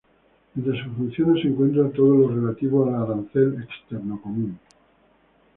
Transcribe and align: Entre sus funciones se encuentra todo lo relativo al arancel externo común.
Entre 0.55 0.81
sus 0.81 0.91
funciones 0.93 1.43
se 1.43 1.49
encuentra 1.49 1.87
todo 1.91 2.15
lo 2.15 2.27
relativo 2.29 2.87
al 2.87 2.95
arancel 3.03 3.61
externo 3.61 4.19
común. 4.19 4.57